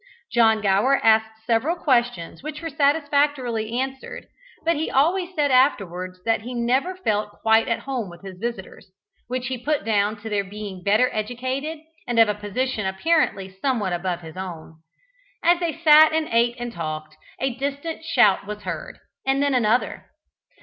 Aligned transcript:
John 0.31 0.61
Gower 0.61 0.99
asked 1.05 1.45
several 1.45 1.75
questions 1.75 2.41
which 2.41 2.59
were 2.59 2.71
satisfactorily 2.71 3.73
answered, 3.79 4.25
but 4.65 4.75
he 4.75 4.89
always 4.89 5.35
said 5.35 5.51
afterwards 5.51 6.23
that 6.25 6.41
he 6.41 6.55
never 6.55 6.95
felt 6.95 7.39
quite 7.43 7.67
at 7.67 7.81
home 7.81 8.09
with 8.09 8.23
his 8.23 8.39
visitors, 8.39 8.89
which 9.27 9.45
he 9.45 9.63
put 9.63 9.85
down 9.85 10.19
to 10.23 10.27
their 10.27 10.43
being 10.43 10.81
better 10.81 11.11
educated 11.13 11.77
and 12.07 12.17
of 12.17 12.27
a 12.29 12.33
position 12.33 12.87
apparently 12.87 13.47
somewhat 13.61 13.93
above 13.93 14.21
his 14.21 14.35
own. 14.37 14.77
As 15.43 15.59
they 15.59 15.77
sat 15.83 16.13
and 16.13 16.27
ate 16.31 16.55
and 16.57 16.73
talked, 16.73 17.15
a 17.39 17.53
distant 17.53 18.03
shout 18.03 18.47
was 18.47 18.63
heard, 18.63 18.97
and 19.23 19.43
then 19.43 19.53
another. 19.53 20.07